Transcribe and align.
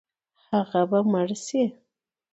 هغه 0.51 0.81
به 0.89 0.99
مړ 1.11 1.29
شي. 1.45 1.63